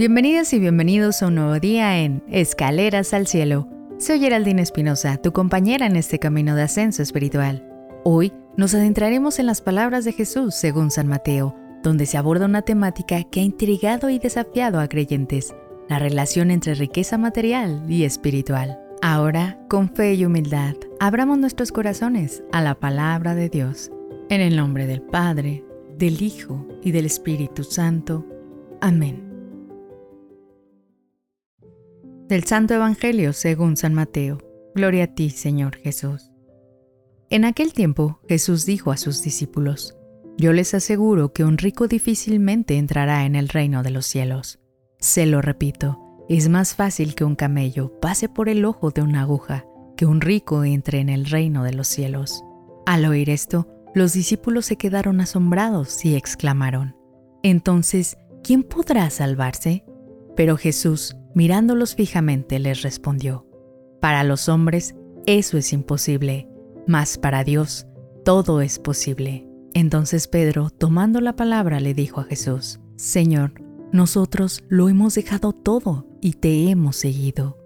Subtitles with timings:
[0.00, 3.68] Bienvenidas y bienvenidos a un nuevo día en Escaleras al Cielo.
[3.98, 7.68] Soy Geraldine Espinosa, tu compañera en este camino de ascenso espiritual.
[8.02, 12.62] Hoy nos adentraremos en las palabras de Jesús según San Mateo, donde se aborda una
[12.62, 15.54] temática que ha intrigado y desafiado a creyentes,
[15.90, 18.80] la relación entre riqueza material y espiritual.
[19.02, 23.90] Ahora, con fe y humildad, abramos nuestros corazones a la palabra de Dios.
[24.30, 25.62] En el nombre del Padre,
[25.98, 28.24] del Hijo y del Espíritu Santo.
[28.80, 29.29] Amén.
[32.30, 34.38] Del Santo Evangelio según San Mateo.
[34.76, 36.30] Gloria a ti, Señor Jesús.
[37.28, 39.96] En aquel tiempo Jesús dijo a sus discípulos,
[40.38, 44.60] Yo les aseguro que un rico difícilmente entrará en el reino de los cielos.
[45.00, 45.98] Se lo repito,
[46.28, 49.66] es más fácil que un camello pase por el ojo de una aguja
[49.96, 52.44] que un rico entre en el reino de los cielos.
[52.86, 56.94] Al oír esto, los discípulos se quedaron asombrados y exclamaron,
[57.42, 59.84] Entonces, ¿quién podrá salvarse?
[60.40, 63.46] Pero Jesús, mirándolos fijamente, les respondió,
[64.00, 64.94] Para los hombres
[65.26, 66.48] eso es imposible,
[66.86, 67.86] mas para Dios
[68.24, 69.46] todo es posible.
[69.74, 73.52] Entonces Pedro, tomando la palabra, le dijo a Jesús, Señor,
[73.92, 77.58] nosotros lo hemos dejado todo y te hemos seguido.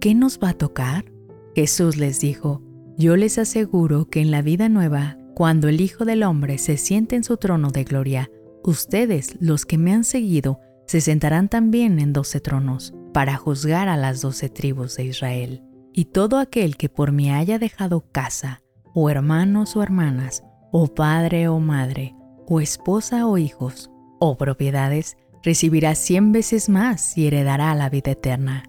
[0.00, 1.12] ¿Qué nos va a tocar?
[1.54, 2.62] Jesús les dijo,
[2.96, 7.14] Yo les aseguro que en la vida nueva, cuando el Hijo del Hombre se siente
[7.14, 8.30] en su trono de gloria,
[8.64, 13.96] ustedes, los que me han seguido, se sentarán también en doce tronos para juzgar a
[13.96, 15.62] las doce tribus de Israel.
[15.92, 18.62] Y todo aquel que por mí haya dejado casa,
[18.94, 22.14] o hermanos o hermanas, o padre o madre,
[22.46, 28.64] o esposa o hijos, o propiedades, recibirá cien veces más y heredará la vida eterna.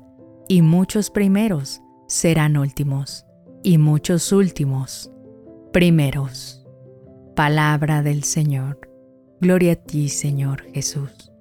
[0.47, 3.25] Y muchos primeros serán últimos,
[3.63, 5.11] y muchos últimos
[5.71, 6.65] primeros.
[7.35, 8.79] Palabra del Señor.
[9.39, 11.32] Gloria a ti, Señor Jesús.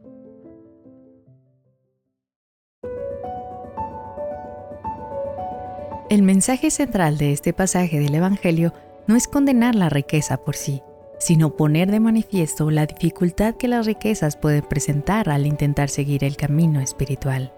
[6.12, 8.74] El mensaje central de este pasaje del Evangelio
[9.06, 10.82] no es condenar la riqueza por sí,
[11.18, 16.36] sino poner de manifiesto la dificultad que las riquezas pueden presentar al intentar seguir el
[16.36, 17.54] camino espiritual.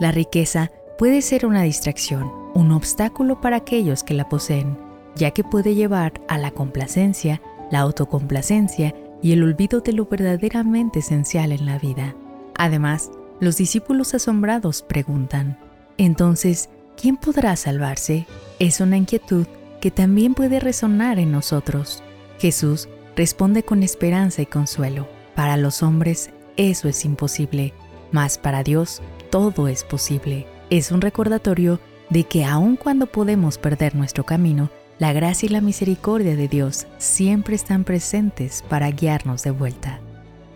[0.00, 4.78] La riqueza puede ser una distracción, un obstáculo para aquellos que la poseen,
[5.14, 11.00] ya que puede llevar a la complacencia, la autocomplacencia y el olvido de lo verdaderamente
[11.00, 12.16] esencial en la vida.
[12.56, 15.58] Además, los discípulos asombrados preguntan,
[15.98, 18.26] entonces, ¿quién podrá salvarse?
[18.58, 19.46] Es una inquietud
[19.80, 22.02] que también puede resonar en nosotros.
[22.38, 25.08] Jesús responde con esperanza y consuelo.
[25.34, 27.72] Para los hombres eso es imposible,
[28.10, 29.00] mas para Dios
[29.30, 30.46] todo es posible.
[30.70, 35.60] Es un recordatorio de que aun cuando podemos perder nuestro camino, la gracia y la
[35.60, 40.00] misericordia de Dios siempre están presentes para guiarnos de vuelta.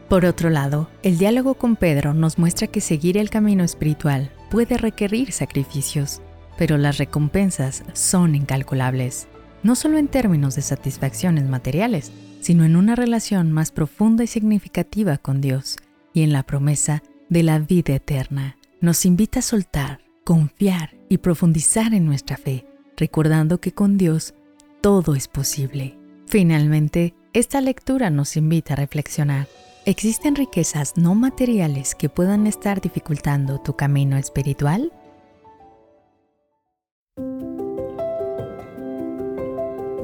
[0.08, 4.76] Por otro lado, el diálogo con Pedro nos muestra que seguir el camino espiritual puede
[4.76, 6.20] requerir sacrificios,
[6.56, 9.28] pero las recompensas son incalculables,
[9.62, 15.16] no solo en términos de satisfacciones materiales, sino en una relación más profunda y significativa
[15.18, 15.76] con Dios
[16.12, 18.56] y en la promesa de la vida eterna.
[18.80, 24.34] Nos invita a soltar, confiar y profundizar en nuestra fe, recordando que con Dios
[24.80, 25.96] todo es posible.
[26.26, 29.46] Finalmente, esta lectura nos invita a reflexionar.
[29.86, 34.92] ¿Existen riquezas no materiales que puedan estar dificultando tu camino espiritual?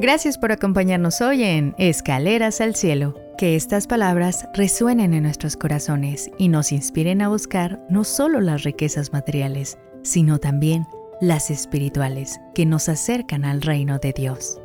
[0.00, 3.16] Gracias por acompañarnos hoy en Escaleras al Cielo.
[3.36, 8.62] Que estas palabras resuenen en nuestros corazones y nos inspiren a buscar no solo las
[8.62, 10.86] riquezas materiales, sino también
[11.20, 14.60] las espirituales que nos acercan al reino de Dios.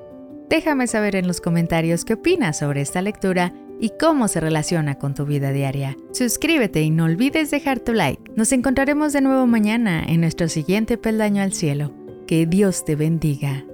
[0.49, 5.15] Déjame saber en los comentarios qué opinas sobre esta lectura y cómo se relaciona con
[5.15, 5.97] tu vida diaria.
[6.11, 8.21] Suscríbete y no olvides dejar tu like.
[8.35, 11.91] Nos encontraremos de nuevo mañana en nuestro siguiente peldaño al cielo.
[12.27, 13.65] Que Dios te bendiga.